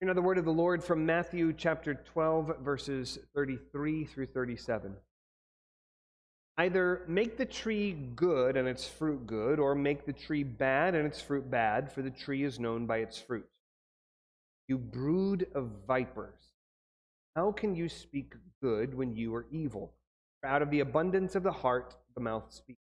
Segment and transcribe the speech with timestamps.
[0.00, 4.92] You know the word of the Lord from Matthew chapter 12, verses 33 through 37.
[6.58, 11.06] Either make the tree good and its fruit good, or make the tree bad and
[11.06, 13.48] its fruit bad, for the tree is known by its fruit.
[14.68, 16.40] You brood of vipers,
[17.36, 19.94] how can you speak good when you are evil?
[20.40, 22.80] For out of the abundance of the heart, the mouth speaks.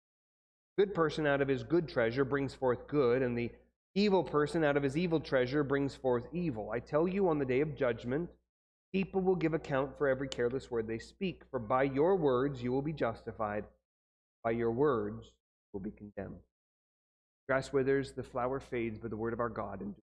[0.77, 3.51] Good person out of his good treasure brings forth good, and the
[3.95, 6.71] Evil person out of his evil treasure brings forth evil.
[6.71, 8.29] I tell you, on the day of judgment,
[8.93, 11.41] people will give account for every careless word they speak.
[11.49, 13.65] For by your words you will be justified,
[14.43, 16.39] by your words you will be condemned.
[17.47, 20.03] Grass withers, the flower fades, but the word of our God endures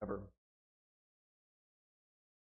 [0.00, 0.22] forever.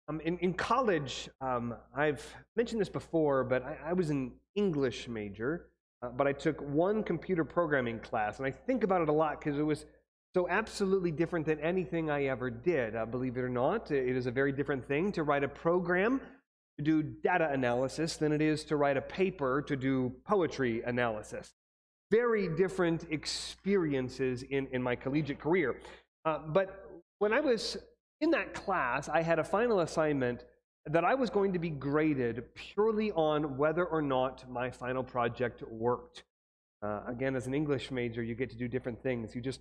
[0.08, 2.24] Um, in, in college, um, I've
[2.56, 5.66] mentioned this before, but I, I was an English major,
[6.02, 9.38] uh, but I took one computer programming class, and I think about it a lot
[9.38, 9.84] because it was
[10.34, 12.94] so, absolutely different than anything I ever did.
[12.94, 16.20] Uh, believe it or not, it is a very different thing to write a program
[16.76, 21.54] to do data analysis than it is to write a paper to do poetry analysis.
[22.10, 25.80] Very different experiences in, in my collegiate career.
[26.24, 27.76] Uh, but when I was
[28.20, 30.44] in that class, I had a final assignment
[30.86, 35.62] that I was going to be graded purely on whether or not my final project
[35.68, 36.24] worked.
[36.82, 39.34] Uh, again, as an English major, you get to do different things.
[39.34, 39.60] You just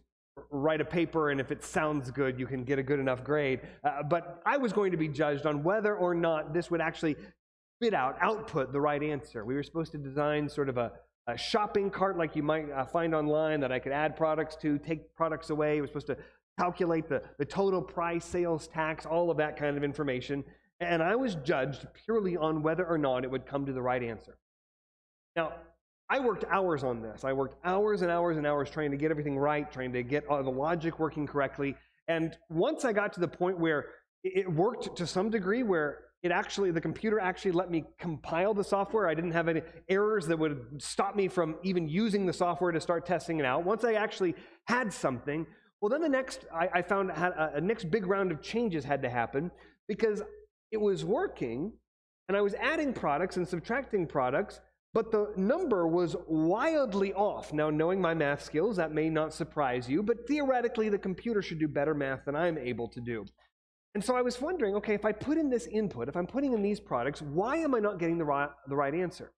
[0.49, 3.61] write a paper, and if it sounds good, you can get a good enough grade.
[3.83, 7.15] Uh, but I was going to be judged on whether or not this would actually
[7.77, 9.45] spit out, output the right answer.
[9.45, 10.91] We were supposed to design sort of a,
[11.27, 14.77] a shopping cart like you might uh, find online that I could add products to,
[14.77, 15.75] take products away.
[15.75, 16.17] We were supposed to
[16.59, 20.43] calculate the, the total price, sales tax, all of that kind of information.
[20.79, 24.03] And I was judged purely on whether or not it would come to the right
[24.03, 24.37] answer.
[25.35, 25.53] Now,
[26.09, 27.23] I worked hours on this.
[27.23, 30.25] I worked hours and hours and hours trying to get everything right, trying to get
[30.27, 31.75] all the logic working correctly.
[32.07, 33.87] And once I got to the point where
[34.23, 38.63] it worked to some degree, where it actually, the computer actually let me compile the
[38.63, 39.07] software.
[39.07, 42.81] I didn't have any errors that would stop me from even using the software to
[42.81, 43.65] start testing it out.
[43.65, 44.33] Once I actually
[44.65, 45.45] had something,
[45.81, 48.83] well, then the next, I, I found had a, a next big round of changes
[48.83, 49.51] had to happen
[49.87, 50.23] because
[50.71, 51.73] it was working
[52.27, 54.59] and I was adding products and subtracting products
[54.97, 57.53] but the number was wildly off.
[57.53, 61.59] Now, knowing my math skills, that may not surprise you, but theoretically, the computer should
[61.59, 63.23] do better math than I'm able to do.
[63.93, 66.53] And so I was wondering okay, if I put in this input, if I'm putting
[66.53, 69.31] in these products, why am I not getting the right, the right answer?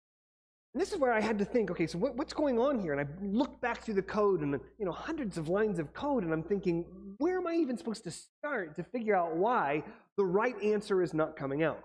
[0.74, 2.94] And this is where I had to think, okay, so what, what's going on here?
[2.94, 6.24] And I looked back through the code and, you know, hundreds of lines of code,
[6.24, 6.86] and I'm thinking,
[7.18, 9.84] where am I even supposed to start to figure out why
[10.16, 11.84] the right answer is not coming out?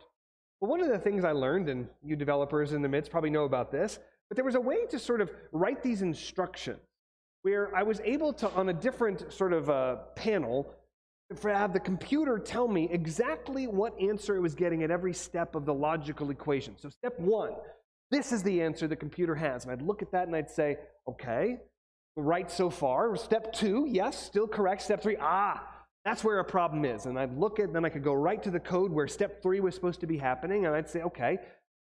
[0.65, 3.45] Well, one of the things I learned, and you developers in the midst probably know
[3.45, 3.99] about this,
[4.31, 6.81] but there was a way to sort of write these instructions
[7.43, 10.73] where I was able to, on a different sort of uh, panel,
[11.43, 15.67] have the computer tell me exactly what answer it was getting at every step of
[15.67, 16.77] the logical equation.
[16.79, 17.53] So, step one,
[18.11, 19.65] this is the answer the computer has.
[19.65, 21.59] And I'd look at that and I'd say, okay,
[22.17, 23.15] right so far.
[23.17, 24.81] Step two, yes, still correct.
[24.81, 25.63] Step three, ah,
[26.05, 27.07] that's where a problem is.
[27.07, 29.61] And I'd look at, then I could go right to the code where step three
[29.61, 31.39] was supposed to be happening, and I'd say, okay,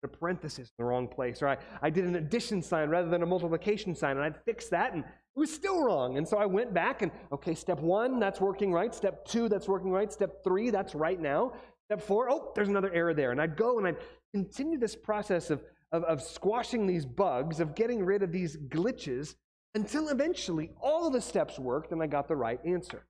[0.04, 3.22] a parenthesis in the wrong place, or I, I did an addition sign rather than
[3.22, 6.16] a multiplication sign, and I'd fix that, and it was still wrong.
[6.16, 8.94] And so I went back and, okay, step one, that's working right.
[8.94, 10.10] Step two, that's working right.
[10.10, 11.52] Step three, that's right now.
[11.90, 13.32] Step four, oh, there's another error there.
[13.32, 13.98] And I'd go and I'd
[14.32, 15.62] continue this process of,
[15.92, 19.34] of, of squashing these bugs, of getting rid of these glitches,
[19.74, 23.04] until eventually all the steps worked and I got the right answer.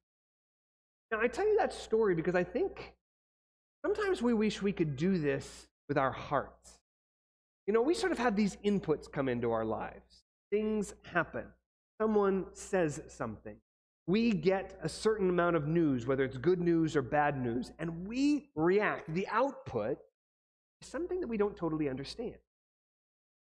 [1.10, 2.94] Now, I tell you that story because I think
[3.84, 6.78] sometimes we wish we could do this with our hearts.
[7.66, 10.24] You know, we sort of have these inputs come into our lives.
[10.50, 11.44] Things happen.
[12.00, 13.56] Someone says something.
[14.06, 18.06] We get a certain amount of news, whether it's good news or bad news, and
[18.06, 19.12] we react.
[19.12, 19.98] The output
[20.80, 22.36] is something that we don't totally understand.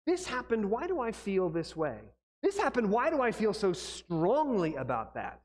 [0.07, 0.71] This happened.
[0.71, 1.99] Why do I feel this way?
[2.43, 2.91] This happened.
[2.91, 5.41] Why do I feel so strongly about that?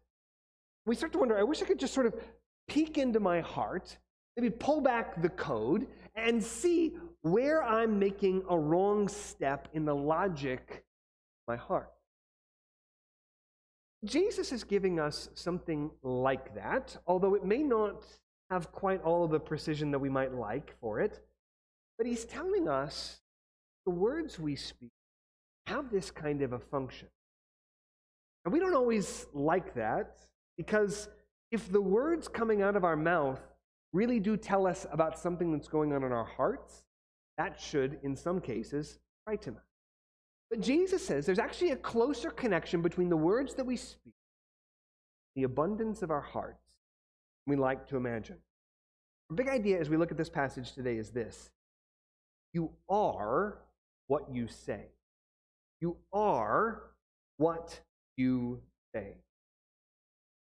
[0.86, 2.16] We start to wonder I wish I could just sort of
[2.68, 3.98] peek into my heart,
[4.38, 9.96] maybe pull back the code, and see where I'm making a wrong step in the
[9.96, 11.92] logic of my heart.
[14.04, 18.06] Jesus is giving us something like that, although it may not
[18.52, 21.20] have quite all of the precision that we might like for it.
[21.98, 23.22] But he's telling us
[23.86, 24.92] the words we speak
[25.68, 27.08] have this kind of a function.
[28.44, 30.18] And we don't always like that.
[30.58, 31.10] Because
[31.52, 33.40] if the words coming out of our mouth
[33.94, 36.84] really do tell us about something that's going on in our hearts,
[37.38, 39.64] that should, in some cases, frighten us.
[40.50, 44.14] But Jesus says there's actually a closer connection between the words that we speak,
[45.36, 46.60] the abundance of our hearts,
[47.48, 48.38] we like to imagine.
[49.30, 51.50] The big idea as we look at this passage today is this
[52.54, 53.60] You are
[54.08, 54.86] what you say.
[55.82, 56.84] You are
[57.38, 57.80] what
[58.18, 58.62] you
[58.94, 59.18] say.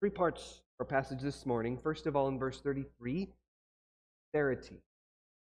[0.03, 1.79] Three parts our passage this morning.
[1.81, 3.29] First of all, in verse 33,
[4.35, 4.83] sincerity.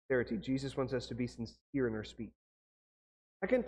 [0.10, 0.38] Sincerity.
[0.38, 2.34] Jesus wants us to be sincere in our speech.
[3.44, 3.66] Second,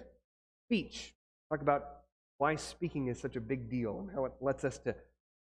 [0.66, 1.14] speech.
[1.52, 1.98] Talk about
[2.40, 4.96] why speaking is such a big deal and how it lets us to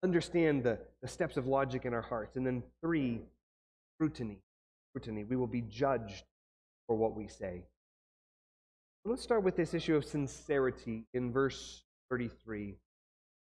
[0.04, 2.36] understand the, the steps of logic in our hearts.
[2.36, 3.22] And then three,
[3.96, 4.40] scrutiny.
[4.92, 5.24] Scrutiny.
[5.24, 6.26] We will be judged
[6.88, 7.64] for what we say.
[9.06, 12.76] Let's start with this issue of sincerity in verse 33.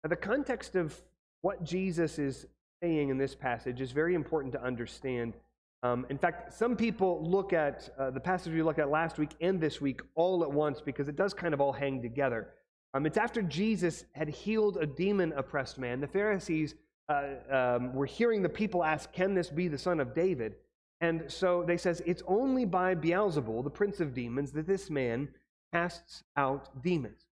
[0.03, 1.01] Now, the context of
[1.43, 2.47] what Jesus is
[2.83, 5.35] saying in this passage is very important to understand.
[5.83, 9.31] Um, in fact, some people look at uh, the passage we looked at last week
[9.41, 12.49] and this week all at once because it does kind of all hang together.
[12.95, 16.01] Um, it's after Jesus had healed a demon oppressed man.
[16.01, 16.75] The Pharisees
[17.09, 20.57] uh, um, were hearing the people ask, Can this be the son of David?
[21.01, 25.29] And so they says, It's only by Beelzebul, the prince of demons, that this man
[25.73, 27.27] casts out demons.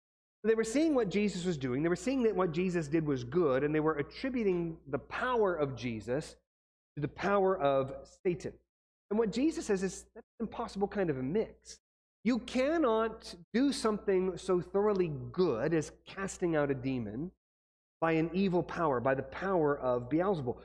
[0.44, 1.82] They were seeing what Jesus was doing.
[1.82, 5.54] They were seeing that what Jesus did was good, and they were attributing the power
[5.54, 6.36] of Jesus
[6.96, 7.92] to the power of
[8.24, 8.52] Satan.
[9.10, 11.80] And what Jesus says is that's an impossible kind of a mix.
[12.24, 17.30] You cannot do something so thoroughly good as casting out a demon
[18.00, 20.56] by an evil power, by the power of Beelzebul.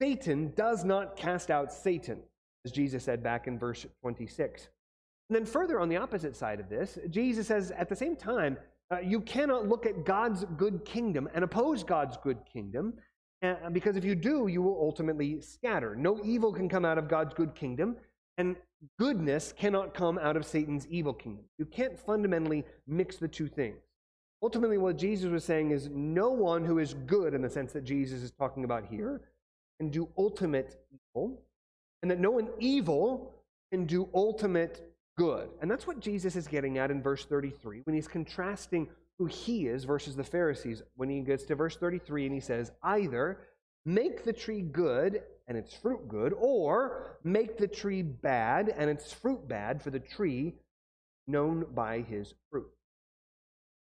[0.00, 2.18] Satan does not cast out Satan,
[2.64, 4.68] as Jesus said back in verse 26.
[5.28, 8.58] And then further on the opposite side of this, Jesus says at the same time,
[8.92, 12.94] uh, you cannot look at God's good kingdom and oppose God's good kingdom,
[13.42, 15.96] uh, because if you do, you will ultimately scatter.
[15.96, 17.96] No evil can come out of God's good kingdom,
[18.36, 18.56] and
[18.98, 21.44] goodness cannot come out of Satan's evil kingdom.
[21.58, 23.78] You can't fundamentally mix the two things.
[24.42, 27.84] Ultimately, what Jesus was saying is no one who is good, in the sense that
[27.84, 29.22] Jesus is talking about here,
[29.80, 31.40] can do ultimate evil,
[32.02, 33.32] and that no one evil
[33.72, 35.48] can do ultimate good.
[35.60, 38.88] And that's what Jesus is getting at in verse 33 when he's contrasting
[39.18, 40.82] who he is versus the Pharisees.
[40.96, 43.38] When he gets to verse 33 and he says, either
[43.84, 49.12] make the tree good and its fruit good, or make the tree bad and its
[49.12, 50.54] fruit bad for the tree
[51.26, 52.70] known by his fruit.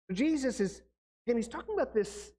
[0.10, 0.82] So Jesus is,
[1.26, 2.32] again, he's talking about this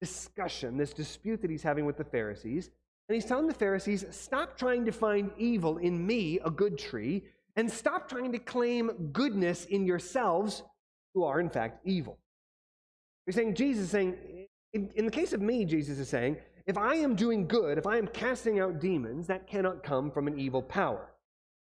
[0.00, 2.70] discussion, this dispute that he's having with the Pharisees.
[3.08, 7.22] And he's telling the Pharisees, stop trying to find evil in me, a good tree,
[7.56, 10.62] and stop trying to claim goodness in yourselves,
[11.14, 12.18] who are in fact evil.
[13.26, 14.16] You're saying, Jesus is saying,
[14.72, 17.86] in, in the case of me, Jesus is saying, if I am doing good, if
[17.86, 21.10] I am casting out demons, that cannot come from an evil power.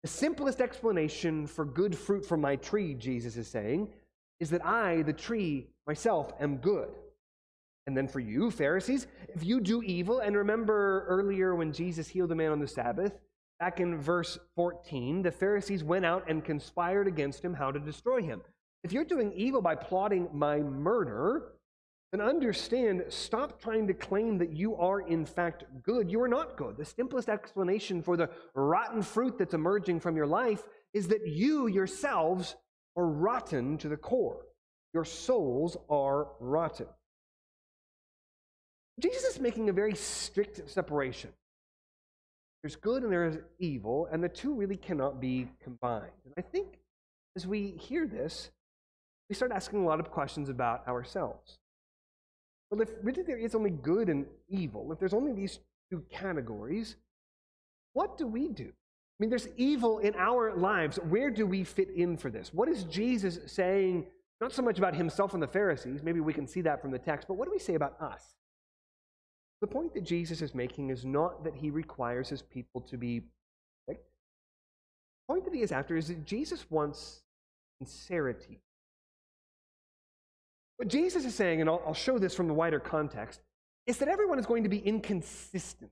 [0.02, 3.88] The simplest explanation for good fruit from my tree, Jesus is saying,
[4.40, 6.88] is that I, the tree, myself, am good.
[7.86, 12.32] And then for you, Pharisees, if you do evil, and remember earlier when Jesus healed
[12.32, 13.12] a man on the Sabbath,
[13.58, 18.22] back in verse 14, the Pharisees went out and conspired against him how to destroy
[18.22, 18.42] him.
[18.84, 21.52] If you're doing evil by plotting my murder,
[22.12, 26.10] then understand, stop trying to claim that you are in fact good.
[26.10, 26.76] You are not good.
[26.76, 30.62] The simplest explanation for the rotten fruit that's emerging from your life
[30.94, 32.54] is that you yourselves
[32.96, 34.46] are rotten to the core.
[34.94, 36.86] Your souls are rotten.
[39.00, 41.30] Jesus is making a very strict separation.
[42.62, 46.10] There's good and there is evil, and the two really cannot be combined.
[46.24, 46.78] And I think
[47.36, 48.50] as we hear this,
[49.28, 51.58] we start asking a lot of questions about ourselves.
[52.70, 56.96] Well, if really there is only good and evil, if there's only these two categories,
[57.92, 58.68] what do we do?
[58.68, 60.98] I mean, there's evil in our lives.
[61.08, 62.52] Where do we fit in for this?
[62.52, 64.06] What is Jesus saying,
[64.40, 66.98] not so much about himself and the Pharisees, maybe we can see that from the
[66.98, 68.34] text, but what do we say about us?
[69.60, 73.22] The point that Jesus is making is not that he requires his people to be
[73.86, 74.06] perfect.
[75.28, 77.22] The point that he is after is that Jesus wants
[77.80, 78.60] sincerity.
[80.76, 83.40] What Jesus is saying, and I'll, I'll show this from the wider context,
[83.86, 85.90] is that everyone is going to be inconsistent,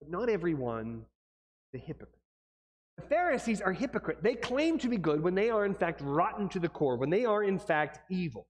[0.00, 1.04] but not everyone
[1.72, 2.20] the hypocrite.
[2.96, 4.22] The Pharisees are hypocrite.
[4.22, 7.10] They claim to be good when they are in fact rotten to the core, when
[7.10, 8.46] they are in fact evil.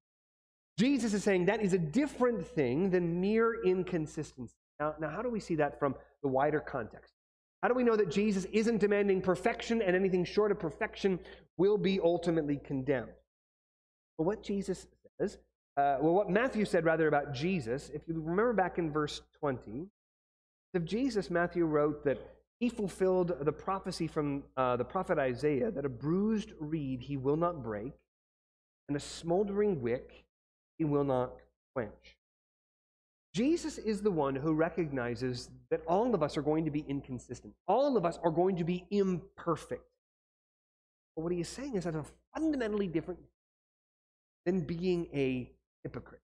[0.79, 4.57] Jesus is saying that is a different thing than mere inconsistency.
[4.81, 7.13] Now, now, how do we see that from the wider context?
[7.63, 11.19] How do we know that Jesus isn't demanding perfection and anything short of perfection
[11.57, 13.13] will be ultimately condemned?
[14.19, 14.87] Well, what Jesus
[15.19, 15.39] says,
[15.77, 19.87] uh, well, what Matthew said rather about Jesus, if you remember back in verse 20,
[20.75, 22.19] of Jesus, Matthew wrote that
[22.59, 27.37] he fulfilled the prophecy from uh, the prophet Isaiah that a bruised reed he will
[27.37, 27.93] not break,
[28.89, 30.24] and a smoldering wick
[30.79, 31.33] he will not
[31.75, 32.17] quench.
[33.35, 37.53] Jesus is the one who recognizes that all of us are going to be inconsistent.
[37.67, 39.83] All of us are going to be imperfect.
[41.17, 43.21] But what he is saying is that a fundamentally different
[44.47, 45.51] than being a
[45.83, 46.21] hypocrite.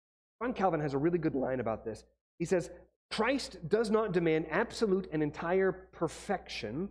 [0.41, 2.03] John Calvin has a really good line about this.
[2.39, 2.71] He says,
[3.11, 6.89] Christ does not demand absolute and entire perfection,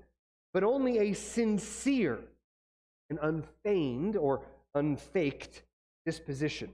[0.52, 2.20] but only a sincere
[3.10, 4.42] and unfeigned or
[4.74, 5.62] unfaked
[6.06, 6.72] disposition.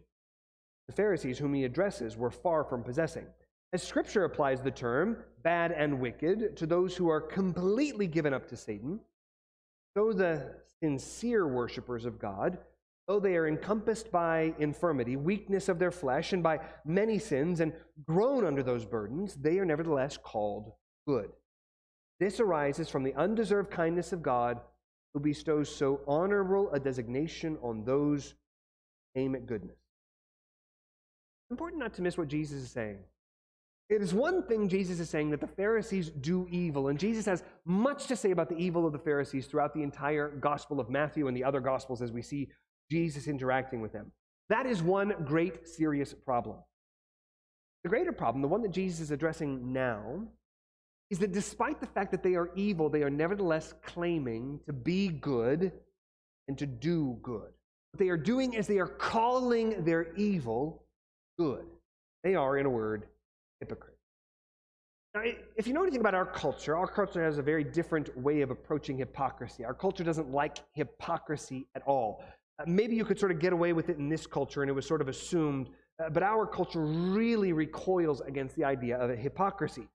[0.91, 3.25] The Pharisees, whom he addresses, were far from possessing.
[3.73, 8.49] As Scripture applies the term bad and wicked to those who are completely given up
[8.49, 8.99] to Satan,
[9.97, 12.59] so the sincere worshippers of God,
[13.07, 17.73] though they are encompassed by infirmity, weakness of their flesh, and by many sins, and
[18.05, 20.73] groan under those burdens, they are nevertheless called
[21.07, 21.31] good.
[22.19, 24.61] This arises from the undeserved kindness of God,
[25.15, 28.35] who bestows so honorable a designation on those
[29.15, 29.80] who aim at goodness
[31.51, 32.99] important not to miss what Jesus is saying.
[33.89, 37.43] It is one thing Jesus is saying that the Pharisees do evil, and Jesus has
[37.65, 41.27] much to say about the evil of the Pharisees throughout the entire Gospel of Matthew
[41.27, 42.49] and the other Gospels as we see
[42.89, 44.13] Jesus interacting with them.
[44.49, 46.59] That is one great serious problem.
[47.83, 50.23] The greater problem, the one that Jesus is addressing now,
[51.11, 55.09] is that despite the fact that they are evil, they are nevertheless claiming to be
[55.09, 55.73] good
[56.47, 57.51] and to do good.
[57.93, 60.85] What they are doing is they are calling their evil
[61.41, 61.65] good.
[62.23, 63.07] They are, in a word,
[63.61, 63.97] hypocrites.
[65.15, 65.23] Now,
[65.57, 68.51] if you know anything about our culture, our culture has a very different way of
[68.51, 69.65] approaching hypocrisy.
[69.65, 72.23] Our culture doesn't like hypocrisy at all.
[72.59, 74.75] Uh, maybe you could sort of get away with it in this culture and it
[74.75, 79.89] was sort of assumed, uh, but our culture really recoils against the idea of hypocrisy.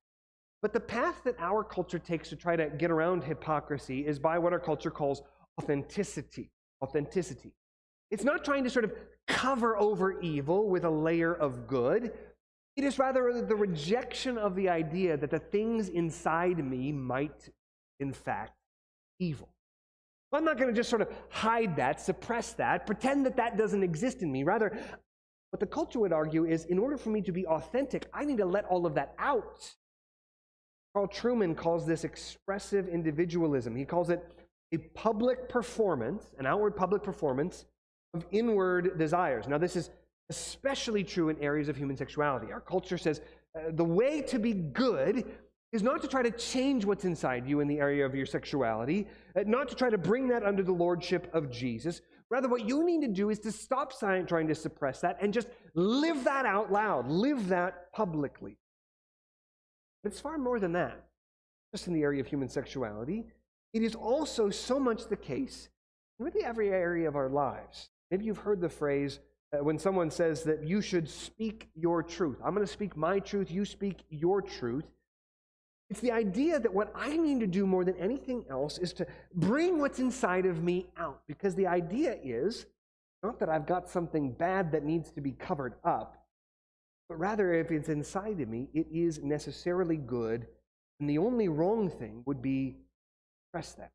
[0.64, 4.40] But the path that our culture takes to try to get around hypocrisy is by
[4.40, 5.22] what our culture calls
[5.62, 6.50] authenticity.
[6.84, 7.54] Authenticity.
[8.12, 8.94] It's not trying to sort of
[9.28, 12.14] cover over evil with a layer of good.
[12.76, 17.50] It is rather the rejection of the idea that the things inside me might,
[18.00, 18.54] in fact,
[19.20, 19.50] evil.
[20.34, 23.84] I'm not going to just sort of hide that, suppress that, pretend that that doesn't
[23.84, 24.44] exist in me.
[24.44, 24.78] Rather,
[25.52, 28.38] what the culture would argue is in order for me to be authentic, I need
[28.40, 29.74] to let all of that out.
[30.94, 33.76] Carl Trueman calls this expressive individualism.
[33.76, 34.24] He calls it
[34.74, 37.66] a public performance, an outward public performance
[38.16, 39.48] of inward desires.
[39.48, 39.90] Now, this is
[40.30, 42.52] especially true in areas of human sexuality.
[42.52, 43.22] Our culture says
[43.56, 45.26] uh, the way to be good
[45.72, 49.08] is not to try to change what's inside you in the area of your sexuality,
[49.36, 52.02] uh, not to try to bring that under the lordship of Jesus.
[52.30, 55.48] Rather, what you need to do is to stop trying to suppress that and just
[55.76, 58.58] live that out loud, live that publicly.
[60.02, 61.04] But it's far more than that.
[61.74, 63.26] Just in the area of human sexuality,
[63.74, 65.70] it is also so much the case
[66.20, 67.90] in really every area of our lives.
[68.12, 69.20] Maybe you've heard the phrase
[69.54, 72.38] uh, when someone says that you should speak your truth.
[72.44, 74.86] I'm going to speak my truth, you speak your truth.
[75.90, 79.08] It's the idea that what I need to do more than anything else is to
[79.36, 81.22] bring what's inside of me out.
[81.28, 82.66] Because the idea is
[83.22, 86.26] not that I've got something bad that needs to be covered up,
[87.08, 90.48] but rather if it's inside of me, it is necessarily good.
[91.00, 93.92] And the only wrong thing would be to press that.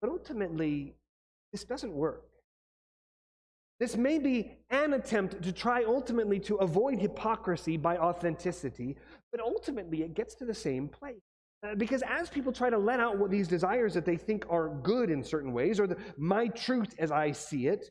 [0.00, 0.94] But ultimately,
[1.52, 2.24] this doesn't work.
[3.80, 8.96] This may be an attempt to try ultimately to avoid hypocrisy by authenticity,
[9.30, 11.20] but ultimately it gets to the same place.
[11.62, 14.68] Uh, because as people try to let out what these desires that they think are
[14.82, 17.90] good in certain ways, or the, my truth as I see it,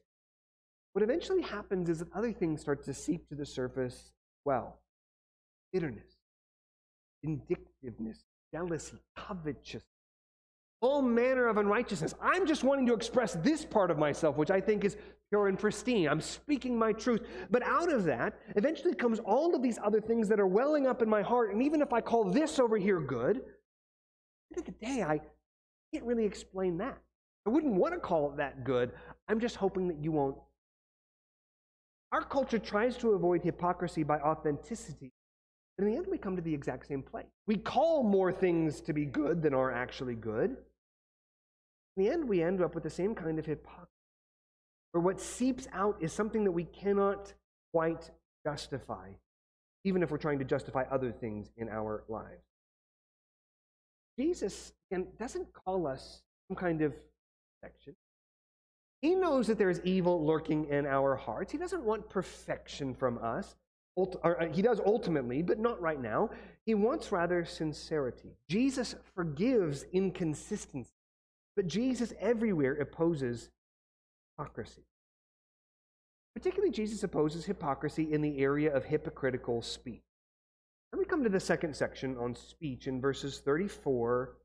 [0.94, 4.12] what eventually happens is that other things start to seep to the surface
[4.46, 4.80] well
[5.74, 6.16] bitterness,
[7.24, 8.24] vindictiveness,
[8.54, 9.84] jealousy, covetousness,
[10.82, 12.14] all manner of unrighteousness.
[12.22, 14.96] I'm just wanting to express this part of myself, which I think is
[15.30, 16.08] pure and pristine.
[16.08, 17.22] I'm speaking my truth.
[17.50, 21.02] But out of that, eventually comes all of these other things that are welling up
[21.02, 21.52] in my heart.
[21.52, 23.44] And even if I call this over here good, at
[24.52, 25.20] the end of the day, I
[25.94, 26.98] can't really explain that.
[27.46, 28.92] I wouldn't want to call it that good.
[29.28, 30.38] I'm just hoping that you won't.
[32.12, 35.12] Our culture tries to avoid hypocrisy by authenticity.
[35.78, 37.28] But in the end, we come to the exact same place.
[37.46, 40.58] We call more things to be good than are actually good.
[41.98, 43.90] In the end, we end up with the same kind of hypocrisy,
[44.92, 47.34] where what seeps out is something that we cannot
[47.74, 48.12] quite
[48.46, 49.10] justify,
[49.84, 52.44] even if we're trying to justify other things in our lives.
[54.20, 56.94] Jesus again, doesn't call us some kind of
[57.62, 57.96] perfection.
[59.02, 61.52] He knows that there's evil lurking in our hearts.
[61.52, 63.56] He doesn't want perfection from us.
[64.24, 66.30] Uh, he does ultimately, but not right now.
[66.66, 68.38] He wants rather sincerity.
[68.48, 70.92] Jesus forgives inconsistency.
[71.58, 73.50] But Jesus everywhere opposes
[74.38, 74.84] hypocrisy.
[76.36, 80.04] Particularly, Jesus opposes hypocrisy in the area of hypocritical speech.
[80.92, 84.36] Then we come to the second section on speech in verses 34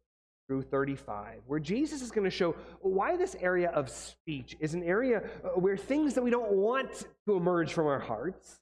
[0.49, 4.83] through 35, where Jesus is going to show why this area of speech is an
[4.83, 8.59] area uh, where things that we don't want to emerge from our hearts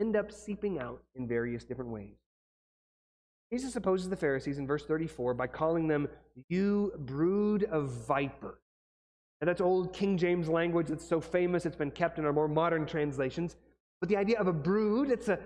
[0.00, 2.16] end up seeping out in various different ways.
[3.52, 6.08] Jesus opposes the Pharisees in verse 34 by calling them,
[6.48, 8.60] You brood of vipers.
[9.40, 12.48] And that's old King James language that's so famous, it's been kept in our more
[12.48, 13.56] modern translations.
[14.00, 15.38] But the idea of a brood, it's a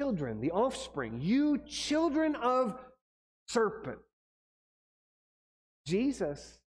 [0.00, 1.20] children, the offspring.
[1.20, 2.78] You children of
[3.48, 3.98] serpent.
[5.86, 6.58] Jesus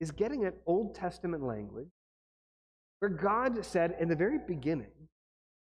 [0.00, 1.88] is getting at Old Testament language
[2.98, 4.90] where God said in the very beginning,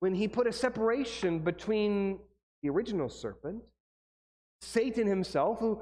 [0.00, 2.18] when he put a separation between
[2.62, 3.62] the original serpent,
[4.62, 5.78] Satan himself, who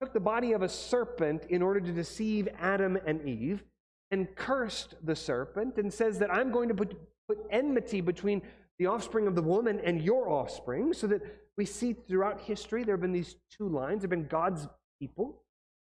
[0.00, 3.64] took the body of a serpent in order to deceive Adam and Eve,
[4.10, 6.96] and cursed the serpent and says that I'm going to put,
[7.28, 8.40] put enmity between
[8.78, 11.20] the offspring of the woman and your offspring, so that
[11.56, 14.02] we see throughout history there have been these two lines.
[14.02, 14.68] There have been God's
[15.00, 15.42] people,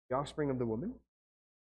[0.08, 0.94] the offspring of the woman,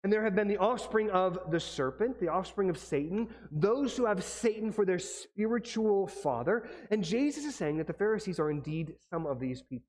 [0.03, 4.05] and there have been the offspring of the serpent, the offspring of Satan, those who
[4.05, 6.69] have Satan for their spiritual father.
[6.91, 9.87] And Jesus is saying that the Pharisees are indeed some of these people.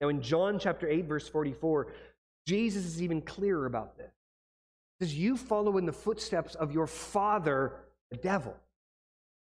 [0.00, 1.88] Now, in John chapter 8, verse 44,
[2.46, 4.10] Jesus is even clearer about this.
[4.98, 7.74] He says, You follow in the footsteps of your father,
[8.10, 8.56] the devil.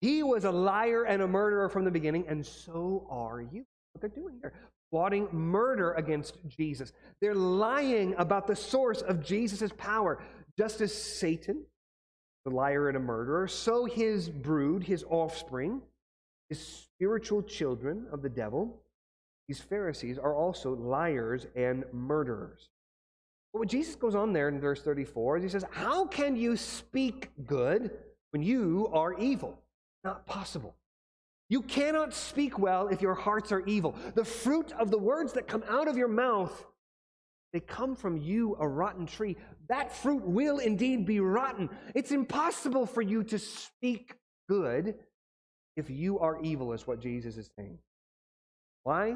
[0.01, 3.65] He was a liar and a murderer from the beginning, and so are you.
[3.93, 4.53] What they're doing here,
[4.91, 6.93] plotting murder against Jesus.
[7.19, 10.21] They're lying about the source of Jesus' power.
[10.57, 11.63] Just as Satan,
[12.45, 15.81] the liar and a murderer, so his brood, his offspring,
[16.49, 18.81] his spiritual children of the devil,
[19.47, 22.69] these Pharisees are also liars and murderers.
[23.53, 26.57] But what Jesus goes on there in verse 34 is he says, How can you
[26.57, 27.91] speak good
[28.31, 29.61] when you are evil?
[30.03, 30.75] Not possible.
[31.49, 33.95] You cannot speak well if your hearts are evil.
[34.15, 36.65] The fruit of the words that come out of your mouth,
[37.53, 39.37] they come from you, a rotten tree.
[39.69, 41.69] That fruit will indeed be rotten.
[41.95, 44.15] It's impossible for you to speak
[44.49, 44.95] good
[45.77, 47.77] if you are evil, is what Jesus is saying.
[48.83, 49.15] Why?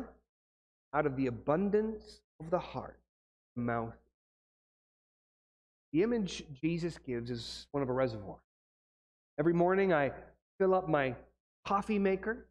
[0.93, 2.99] Out of the abundance of the heart,
[3.55, 3.93] the mouth.
[5.93, 8.37] The image Jesus gives is one of a reservoir.
[9.39, 10.11] Every morning I
[10.57, 11.15] fill up my
[11.65, 12.45] coffee maker,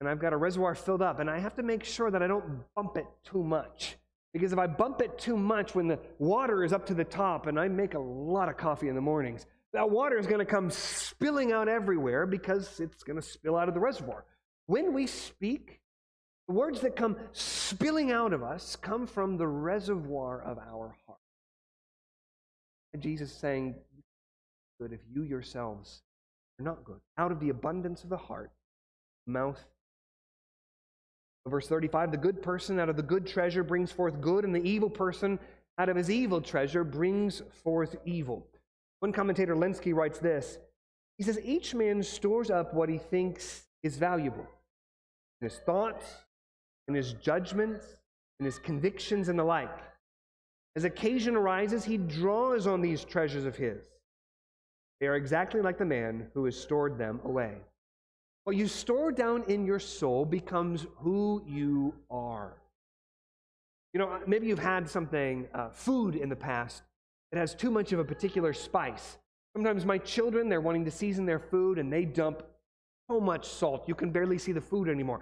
[0.00, 2.26] and I've got a reservoir filled up, and I have to make sure that I
[2.26, 3.96] don't bump it too much.
[4.32, 7.46] Because if I bump it too much when the water is up to the top,
[7.46, 10.44] and I make a lot of coffee in the mornings, that water is going to
[10.44, 14.24] come spilling out everywhere because it's going to spill out of the reservoir.
[14.66, 15.80] When we speak,
[16.48, 21.18] the words that come spilling out of us come from the reservoir of our heart.
[22.94, 23.74] And Jesus is saying,
[24.80, 26.02] Good if you yourselves
[26.58, 27.00] are not good.
[27.18, 28.50] Out of the abundance of the heart,
[29.26, 29.62] mouth.
[31.46, 34.66] Verse 35 The good person out of the good treasure brings forth good, and the
[34.66, 35.38] evil person
[35.78, 38.46] out of his evil treasure brings forth evil.
[39.00, 40.58] One commentator, Lenski, writes this
[41.18, 44.46] He says, Each man stores up what he thinks is valuable
[45.40, 46.04] in his thoughts,
[46.88, 47.96] in his judgments,
[48.40, 49.78] in his convictions, and the like.
[50.74, 53.84] As occasion arises, he draws on these treasures of his.
[55.00, 57.58] They are exactly like the man who has stored them away.
[58.44, 62.56] What you store down in your soul becomes who you are.
[63.92, 66.82] You know, maybe you've had something, uh, food in the past,
[67.30, 69.18] that has too much of a particular spice.
[69.54, 72.42] Sometimes my children, they're wanting to season their food and they dump
[73.10, 75.20] so much salt, you can barely see the food anymore.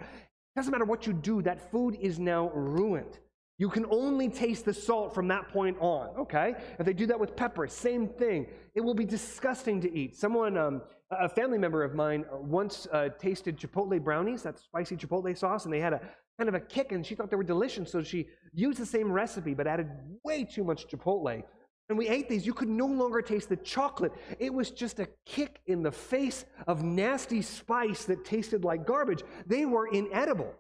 [0.56, 3.18] Doesn't matter what you do, that food is now ruined.
[3.58, 6.54] You can only taste the salt from that point on, okay?
[6.78, 8.46] If they do that with pepper, same thing.
[8.74, 10.16] It will be disgusting to eat.
[10.16, 14.96] Someone, um, a family member of mine, uh, once uh, tasted Chipotle brownies, that spicy
[14.96, 16.00] Chipotle sauce, and they had a
[16.38, 19.10] kind of a kick, and she thought they were delicious, so she used the same
[19.12, 19.88] recipe but added
[20.24, 21.42] way too much Chipotle.
[21.88, 22.44] And we ate these.
[22.44, 24.12] You could no longer taste the chocolate.
[24.40, 29.22] It was just a kick in the face of nasty spice that tasted like garbage.
[29.46, 30.52] They were inedible.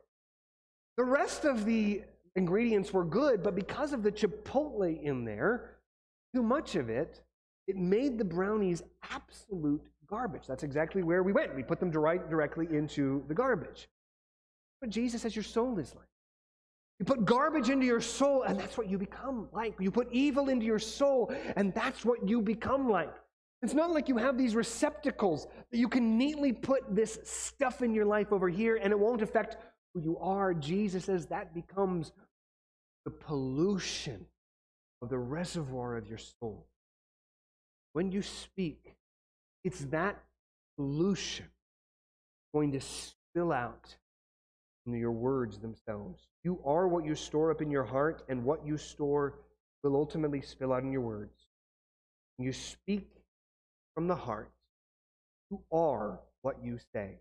[0.96, 2.02] The rest of the
[2.36, 5.78] ingredients were good, but because of the chipotle in there,
[6.34, 7.22] too much of it,
[7.66, 10.46] it made the brownies absolute garbage.
[10.46, 11.56] That's exactly where we went.
[11.56, 13.88] We put them right directly into the garbage.
[14.80, 16.06] But Jesus says your soul is like.
[16.98, 19.74] You put garbage into your soul, and that's what you become like.
[19.78, 23.12] You put evil into your soul, and that's what you become like.
[23.62, 27.94] It's not like you have these receptacles that you can neatly put this stuff in
[27.94, 29.56] your life over here, and it won't affect
[29.92, 30.54] who you are.
[30.54, 32.12] Jesus says that becomes
[33.04, 34.26] the pollution
[35.02, 36.66] of the reservoir of your soul.
[37.92, 38.96] When you speak,
[39.64, 40.22] it's that
[40.76, 41.46] pollution
[42.54, 43.96] going to spill out
[44.94, 46.28] your words themselves.
[46.44, 49.40] You are what you store up in your heart, and what you store
[49.82, 51.46] will ultimately spill out in your words.
[52.36, 53.08] When you speak
[53.94, 54.52] from the heart,
[55.50, 57.18] you are what you say.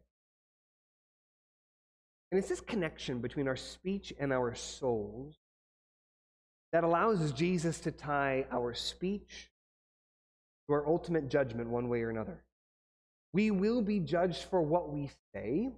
[2.32, 5.36] And it's this connection between our speech and our souls
[6.74, 9.52] that allows Jesus to tie our speech
[10.68, 12.44] to our ultimate judgment one way or another.
[13.32, 15.70] We will be judged for what we say,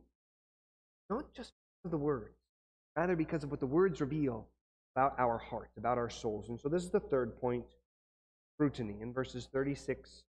[1.10, 1.54] not just
[1.88, 2.36] for the words,
[2.96, 4.46] rather because of what the words reveal
[4.96, 6.50] about our hearts, about our souls.
[6.50, 7.64] And so this is the third point
[8.56, 10.24] scrutiny in verses 36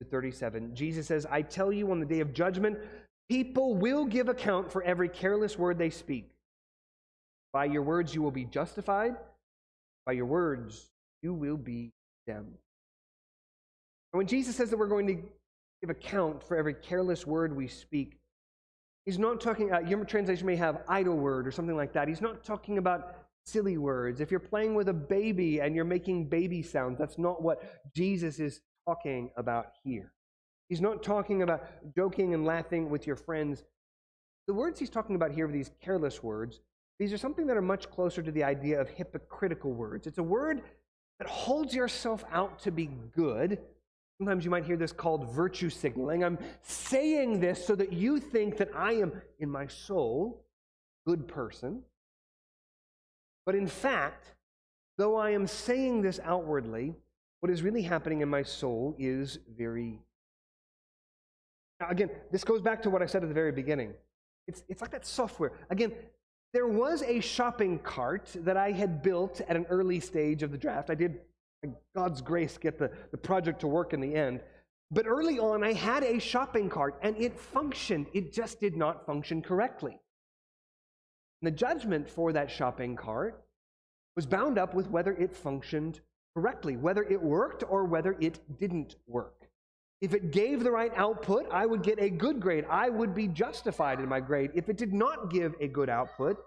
[0.00, 0.74] to 37.
[0.74, 2.78] Jesus says, I tell you on the day of judgment,
[3.30, 6.30] people will give account for every careless word they speak.
[7.52, 9.16] By your words you will be justified,
[10.04, 10.90] by your words
[11.22, 11.92] you will be
[12.26, 12.58] condemned.
[14.12, 15.22] And when Jesus says that we're going to
[15.80, 18.18] give account for every careless word we speak,
[19.08, 22.08] he's not talking, uh, your translation may have idle word or something like that.
[22.08, 23.16] He's not talking about
[23.46, 24.20] silly words.
[24.20, 28.38] If you're playing with a baby and you're making baby sounds, that's not what Jesus
[28.38, 30.12] is talking about here.
[30.68, 31.66] He's not talking about
[31.96, 33.64] joking and laughing with your friends.
[34.46, 36.60] The words he's talking about here, are these careless words,
[36.98, 40.06] these are something that are much closer to the idea of hypocritical words.
[40.06, 40.60] It's a word
[41.18, 43.58] that holds yourself out to be good.
[44.18, 46.24] Sometimes you might hear this called virtue signaling.
[46.24, 50.44] I'm saying this so that you think that I am, in my soul,
[51.06, 51.82] good person.
[53.46, 54.34] But in fact,
[54.96, 56.96] though I am saying this outwardly,
[57.40, 60.00] what is really happening in my soul is very.
[61.80, 63.94] Now, again, this goes back to what I said at the very beginning.
[64.48, 65.52] It's, it's like that software.
[65.70, 65.92] Again,
[66.52, 70.58] there was a shopping cart that I had built at an early stage of the
[70.58, 70.90] draft.
[70.90, 71.20] I did,
[71.94, 74.40] God's grace, get the, the project to work in the end.
[74.90, 78.06] But early on, I had a shopping cart and it functioned.
[78.14, 80.00] It just did not function correctly.
[81.40, 83.44] And the judgment for that shopping cart
[84.16, 86.00] was bound up with whether it functioned
[86.34, 89.48] correctly, whether it worked or whether it didn't work.
[90.00, 92.64] If it gave the right output, I would get a good grade.
[92.70, 94.52] I would be justified in my grade.
[94.54, 96.38] If it did not give a good output,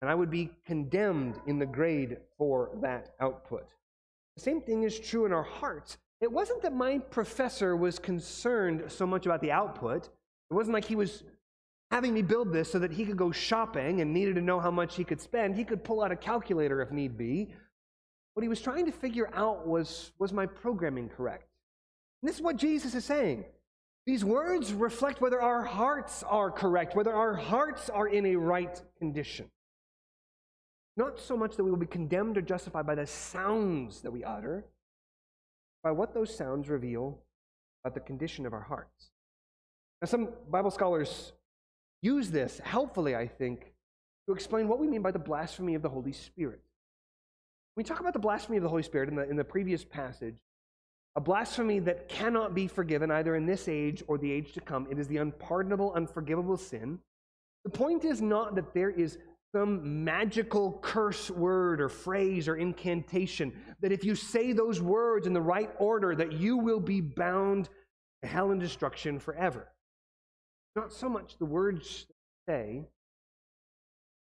[0.00, 3.66] then I would be condemned in the grade for that output.
[4.40, 5.98] Same thing is true in our hearts.
[6.22, 10.06] It wasn't that my professor was concerned so much about the output.
[10.50, 11.24] It wasn't like he was
[11.90, 14.70] having me build this so that he could go shopping and needed to know how
[14.70, 15.56] much he could spend.
[15.56, 17.50] He could pull out a calculator if need be.
[18.32, 21.46] What he was trying to figure out was was my programming correct?
[22.22, 23.44] And this is what Jesus is saying.
[24.06, 28.80] These words reflect whether our hearts are correct, whether our hearts are in a right
[28.98, 29.50] condition.
[30.96, 34.24] Not so much that we will be condemned or justified by the sounds that we
[34.24, 34.64] utter,
[35.82, 37.18] by what those sounds reveal
[37.84, 39.10] about the condition of our hearts.
[40.02, 41.32] Now, some Bible scholars
[42.02, 43.72] use this helpfully, I think,
[44.26, 46.60] to explain what we mean by the blasphemy of the Holy Spirit.
[47.74, 49.84] When we talk about the blasphemy of the Holy Spirit in the, in the previous
[49.84, 50.36] passage,
[51.16, 54.86] a blasphemy that cannot be forgiven either in this age or the age to come.
[54.90, 57.00] It is the unpardonable, unforgivable sin.
[57.64, 59.18] The point is not that there is
[59.54, 65.32] some magical curse word or phrase or incantation that if you say those words in
[65.32, 67.68] the right order that you will be bound
[68.22, 69.68] to hell and destruction forever.
[70.76, 72.06] Not so much the words
[72.48, 72.84] say,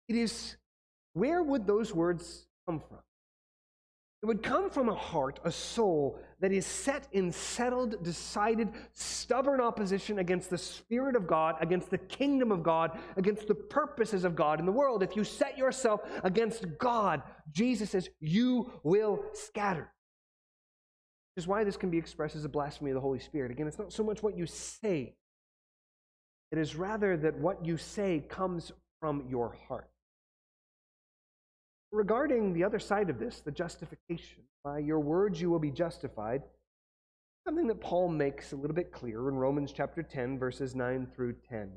[0.10, 0.58] it is
[1.14, 3.00] where would those words come from?
[4.22, 9.62] It would come from a heart, a soul that is set in settled, decided, stubborn
[9.62, 14.36] opposition against the Spirit of God, against the kingdom of God, against the purposes of
[14.36, 15.04] God in the world.
[15.04, 19.90] If you set yourself against God, Jesus says, you will scatter.
[21.34, 23.50] Which is why this can be expressed as a blasphemy of the Holy Spirit.
[23.50, 25.16] Again, it's not so much what you say,
[26.52, 29.93] it is rather that what you say comes from your heart.
[31.94, 36.44] Regarding the other side of this, the justification, by your words you will be justified,
[37.48, 41.36] something that Paul makes a little bit clearer in Romans chapter 10, verses 9 through
[41.50, 41.72] 10.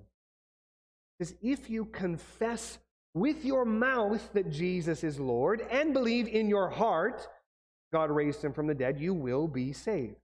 [1.20, 2.78] Is if you confess
[3.14, 7.28] with your mouth that Jesus is Lord and believe in your heart
[7.92, 10.16] God raised him from the dead, you will be saved.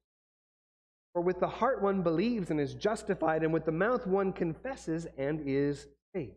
[1.14, 5.07] For with the heart one believes and is justified, and with the mouth one confesses
[5.16, 6.37] and is saved.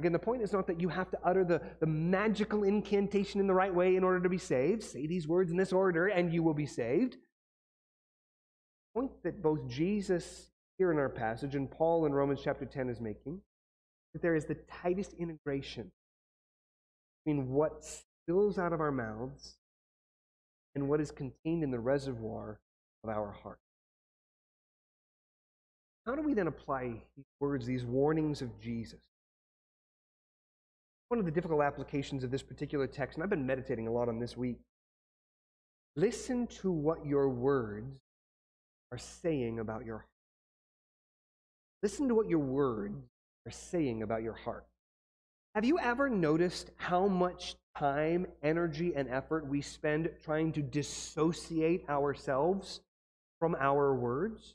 [0.00, 3.46] Again, the point is not that you have to utter the, the magical incantation in
[3.46, 4.82] the right way in order to be saved.
[4.82, 7.18] Say these words in this order and you will be saved.
[8.94, 12.88] The point that both Jesus here in our passage and Paul in Romans chapter 10
[12.88, 13.42] is making
[14.14, 15.92] that there is the tightest integration
[17.26, 19.56] between what spills out of our mouths
[20.74, 22.58] and what is contained in the reservoir
[23.04, 23.58] of our heart.
[26.06, 29.09] how do we then apply these words, these warnings of Jesus?
[31.10, 34.08] One of the difficult applications of this particular text, and I've been meditating a lot
[34.08, 34.60] on this week,
[35.96, 37.98] listen to what your words
[38.92, 40.08] are saying about your heart.
[41.82, 43.02] Listen to what your words
[43.44, 44.66] are saying about your heart.
[45.56, 51.88] Have you ever noticed how much time, energy, and effort we spend trying to dissociate
[51.88, 52.82] ourselves
[53.40, 54.54] from our words?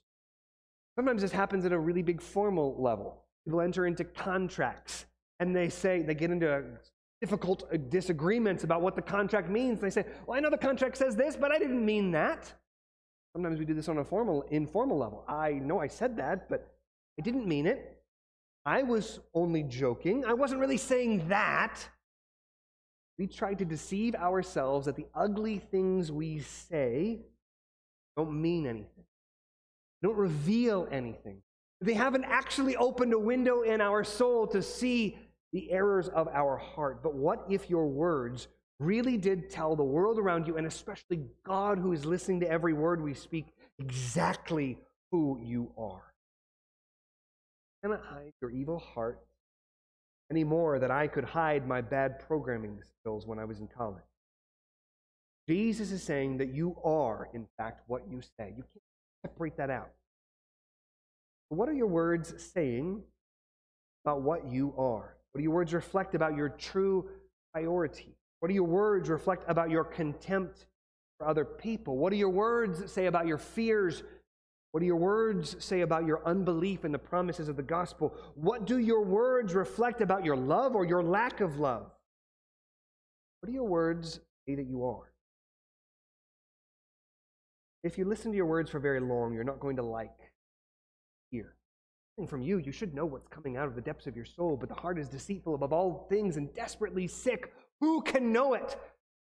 [0.96, 3.26] Sometimes this happens at a really big formal level.
[3.44, 5.06] People enter into contracts
[5.40, 6.64] and they say, they get into
[7.22, 9.80] difficult uh, disagreements about what the contract means.
[9.80, 12.52] They say, Well, I know the contract says this, but I didn't mean that.
[13.34, 15.26] Sometimes we do this on a formal, informal level.
[15.28, 16.74] I know I said that, but
[17.20, 17.98] I didn't mean it.
[18.66, 20.26] I was only joking.
[20.26, 21.86] I wasn't really saying that.
[23.18, 27.20] We try to deceive ourselves that the ugly things we say
[28.18, 29.06] don't mean anything,
[30.02, 31.42] don't reveal anything.
[31.82, 35.18] They haven't actually opened a window in our soul to see
[35.54, 37.02] the errors of our heart.
[37.04, 38.48] But what if your words
[38.80, 42.74] really did tell the world around you, and especially God who is listening to every
[42.74, 43.48] word we speak,
[43.80, 44.78] exactly
[45.12, 46.14] who you are?
[47.84, 49.20] Cannot hide your evil heart
[50.32, 54.04] any more than I could hide my bad programming skills when I was in college.
[55.48, 58.54] Jesus is saying that you are, in fact, what you say.
[58.58, 58.84] You can't
[59.24, 59.92] separate that out.
[61.50, 63.04] what are your words saying
[64.04, 65.15] about what you are?
[65.36, 67.10] What do your words reflect about your true
[67.52, 68.16] priority?
[68.40, 70.66] What do your words reflect about your contempt
[71.20, 71.98] for other people?
[71.98, 74.02] What do your words say about your fears
[74.76, 78.14] what do your words say about your unbelief in the promises of the gospel?
[78.36, 81.90] What do your words reflect about your love or your lack of love?
[83.40, 85.14] What do your words say that you are?
[87.86, 90.25] If you listen to your words for very long, you're not going to like.
[92.28, 94.70] From you, you should know what's coming out of the depths of your soul, but
[94.70, 97.54] the heart is deceitful above all things and desperately sick.
[97.82, 98.78] Who can know it?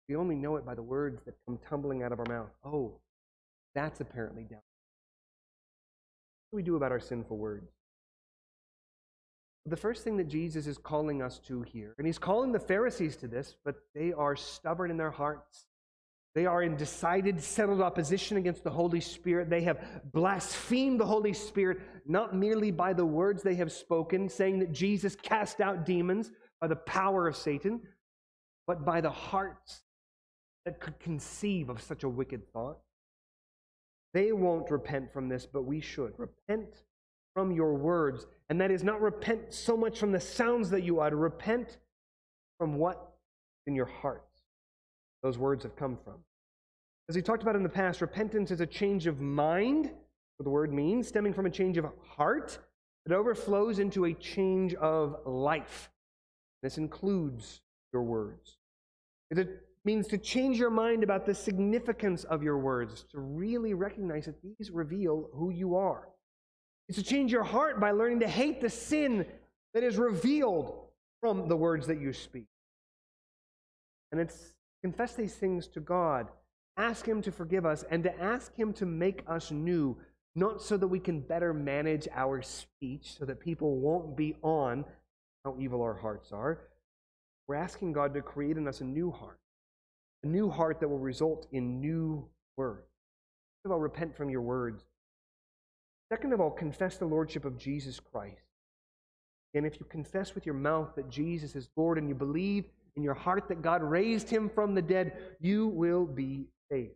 [0.09, 2.51] We only know it by the words that come tumbling out of our mouth.
[2.65, 3.01] Oh,
[3.75, 4.61] that's apparently down
[6.51, 7.71] What do we do about our sinful words?
[9.65, 13.17] The first thing that Jesus is calling us to here, and he's calling the Pharisees
[13.17, 15.65] to this, but they are stubborn in their hearts.
[16.37, 19.49] They are in decided, settled opposition against the Holy Spirit.
[19.49, 24.59] They have blasphemed the Holy Spirit, not merely by the words they have spoken, saying
[24.59, 27.81] that Jesus cast out demons by the power of Satan,
[28.67, 29.81] but by the hearts
[30.67, 32.81] that could conceive of such a wicked thought.
[34.13, 36.13] They won't repent from this, but we should.
[36.19, 36.83] Repent
[37.33, 38.27] from your words.
[38.51, 41.79] And that is not repent so much from the sounds that you utter, repent
[42.59, 43.15] from what
[43.67, 44.27] in your heart
[45.27, 46.15] those words have come from.
[47.09, 49.91] As we talked about in the past, repentance is a change of mind,
[50.37, 51.87] what the word means, stemming from a change of
[52.17, 52.59] heart
[53.05, 55.91] that overflows into a change of life.
[56.63, 57.61] This includes
[57.93, 58.59] your words.
[59.33, 64.27] It means to change your mind about the significance of your words, to really recognize
[64.27, 66.09] that these reveal who you are.
[66.89, 69.27] It's to change your heart by learning to hate the sin
[69.75, 70.73] that is revealed
[71.21, 72.47] from the words that you speak.
[74.13, 74.56] And it's
[74.87, 76.29] confess these things to God,
[76.77, 79.97] ask Him to forgive us, and to ask Him to make us new,
[80.37, 84.85] not so that we can better manage our speech, so that people won't be on
[85.45, 86.61] how evil our hearts are.
[87.49, 89.41] We're asking God to create in us a new heart
[90.23, 92.25] a new heart that will result in new
[92.57, 92.87] words.
[93.63, 94.85] First of all, repent from your words.
[96.13, 98.43] Second of all, confess the lordship of Jesus Christ.
[99.55, 102.65] And if you confess with your mouth that Jesus is Lord and you believe
[102.97, 106.95] in your heart that God raised him from the dead, you will be saved.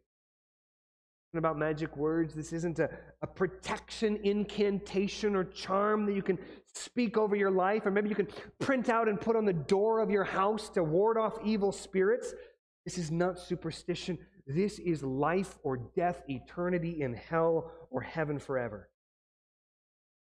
[1.36, 2.90] About magic words, this isn't a,
[3.22, 6.38] a protection, incantation, or charm that you can
[6.74, 8.26] speak over your life, or maybe you can
[8.58, 12.34] print out and put on the door of your house to ward off evil spirits.
[12.84, 14.18] This is not superstition.
[14.44, 18.88] This is life or death, eternity in hell or heaven forever.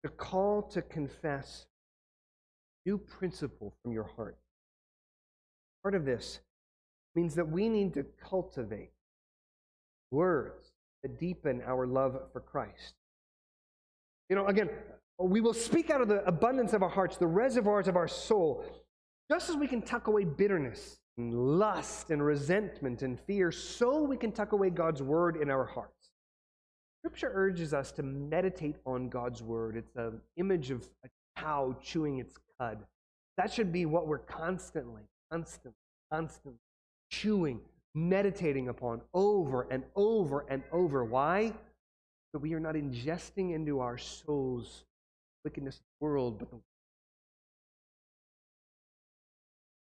[0.03, 1.67] The call to confess
[2.85, 4.37] new principle from your heart.
[5.83, 6.39] Part of this
[7.15, 8.91] means that we need to cultivate
[10.11, 10.71] words
[11.03, 12.95] that deepen our love for Christ.
[14.29, 14.69] You know, again,
[15.19, 18.63] we will speak out of the abundance of our hearts, the reservoirs of our soul,
[19.29, 24.17] just as we can tuck away bitterness and lust and resentment and fear, so we
[24.17, 26.11] can tuck away God's word in our hearts.
[26.99, 29.75] Scripture urges us to meditate on God's word.
[29.75, 32.79] It's an image of a cow chewing its cud.
[33.37, 35.71] That should be what we're constantly, constantly,
[36.11, 36.59] constantly
[37.09, 37.59] chewing,
[37.93, 41.03] meditating upon over and over and over.
[41.03, 41.53] Why?
[42.33, 44.85] that we are not ingesting into our souls
[45.43, 46.57] wickedness of the world, but the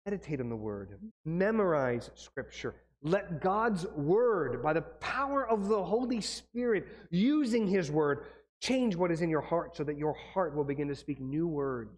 [0.05, 2.75] meditate on the word, memorize scripture.
[3.03, 8.27] Let God's word, by the power of the Holy Spirit, using his word,
[8.61, 11.47] change what is in your heart so that your heart will begin to speak new
[11.47, 11.97] words.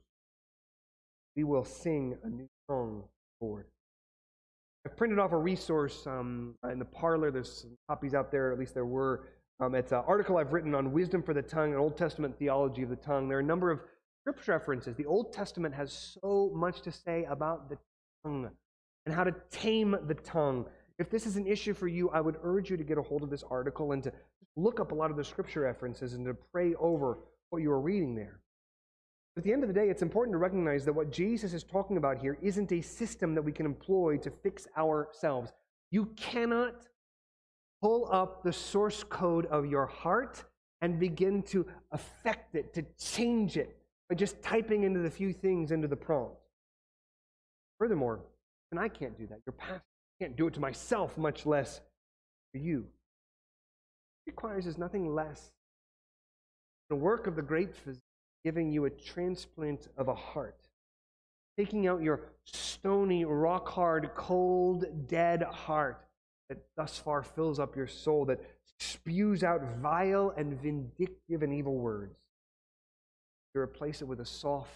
[1.37, 3.05] We will sing a new song,
[3.41, 3.67] Lord.
[4.87, 7.31] I've printed off a resource um, in the parlor.
[7.31, 9.27] There's copies out there, at least there were.
[9.61, 12.83] Um, it's an article I've written on wisdom for the tongue and Old Testament theology
[12.83, 13.29] of the tongue.
[13.29, 13.81] There are a number of
[14.23, 14.97] scripture references.
[14.97, 17.77] The Old Testament has so much to say about the
[18.25, 18.51] tongue
[19.05, 20.67] and how to tame the tongue.
[20.99, 23.23] If this is an issue for you, I would urge you to get a hold
[23.23, 24.13] of this article and to
[24.57, 27.19] look up a lot of the scripture references and to pray over
[27.51, 28.41] what you are reading there.
[29.39, 31.63] But at the end of the day, it's important to recognize that what Jesus is
[31.63, 35.53] talking about here isn't a system that we can employ to fix ourselves.
[35.93, 36.89] You cannot
[37.81, 40.43] pull up the source code of your heart
[40.81, 43.77] and begin to affect it, to change it
[44.09, 46.35] by just typing into the few things into the prompt.
[47.79, 48.19] Furthermore,
[48.73, 49.39] and I can't do that.
[49.47, 49.85] Your pastor
[50.21, 51.81] can't do it to myself, much less
[52.51, 52.87] for you.
[54.27, 55.53] It requires is nothing less
[56.91, 58.03] the work of the great physician
[58.45, 60.69] giving you a transplant of a heart,
[61.57, 66.05] taking out your stony, rock hard, cold, dead heart
[66.49, 68.41] that thus far fills up your soul, that
[68.79, 72.17] spews out vile and vindictive and evil words.
[73.55, 74.71] You replace it with a soft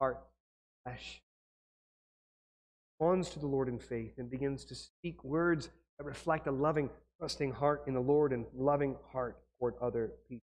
[0.00, 0.20] heart,
[0.84, 1.22] flesh,
[2.98, 6.88] responds to the Lord in faith and begins to speak words that reflect a loving,
[7.18, 10.45] trusting heart in the Lord and loving heart toward other people.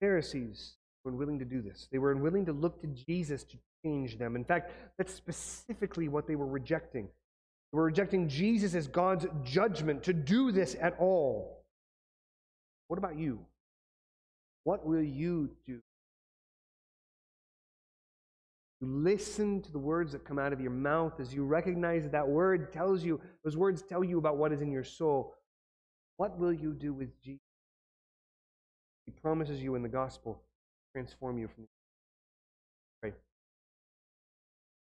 [0.00, 1.88] Pharisees were unwilling to do this.
[1.90, 4.36] They were unwilling to look to Jesus to change them.
[4.36, 7.08] In fact, that's specifically what they were rejecting.
[7.72, 11.64] They were rejecting Jesus as God's judgment to do this at all.
[12.88, 13.40] What about you?
[14.64, 15.80] What will you do?
[18.80, 22.12] You listen to the words that come out of your mouth as you recognize that,
[22.12, 25.34] that word tells you, those words tell you about what is in your soul.
[26.16, 27.47] What will you do with Jesus?
[29.08, 30.38] He promises you in the gospel
[30.92, 31.68] transform you from the
[33.00, 33.12] pray.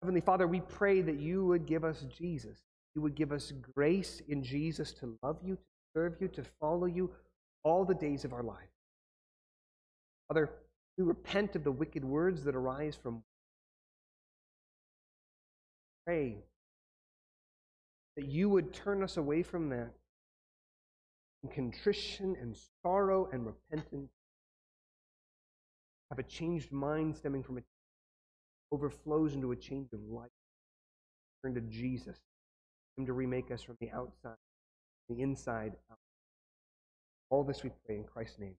[0.03, 2.59] Heavenly Father, we pray that you would give us Jesus.
[2.97, 5.61] You would give us grace in Jesus to love you, to
[5.95, 7.09] serve you, to follow you
[7.63, 8.57] all the days of our life.
[10.27, 10.51] Father,
[10.99, 13.23] we repent of the wicked words that arise from
[16.05, 16.35] pray
[18.17, 19.93] that you would turn us away from that
[21.43, 24.11] in contrition and sorrow and repentance.
[26.11, 27.65] Have a changed mind stemming from it
[28.73, 30.31] overflows into a change of life.
[31.43, 32.19] Turn to Jesus,
[32.97, 34.37] Him to remake us from the outside,
[35.09, 35.99] the inside out.
[37.31, 38.57] All this we pray in Christ's name.